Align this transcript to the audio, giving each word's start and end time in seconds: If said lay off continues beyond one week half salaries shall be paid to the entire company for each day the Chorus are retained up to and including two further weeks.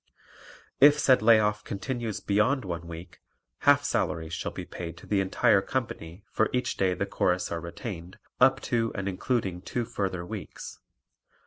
If 0.79 0.97
said 0.97 1.21
lay 1.21 1.39
off 1.39 1.63
continues 1.63 2.21
beyond 2.21 2.65
one 2.65 2.87
week 2.87 3.21
half 3.69 3.83
salaries 3.83 4.33
shall 4.33 4.51
be 4.51 4.65
paid 4.65 4.97
to 4.97 5.05
the 5.05 5.21
entire 5.21 5.61
company 5.61 6.23
for 6.31 6.49
each 6.53 6.75
day 6.75 6.95
the 6.95 7.05
Chorus 7.05 7.51
are 7.51 7.59
retained 7.61 8.17
up 8.39 8.59
to 8.61 8.91
and 8.95 9.07
including 9.07 9.61
two 9.61 9.85
further 9.85 10.25
weeks. 10.25 10.79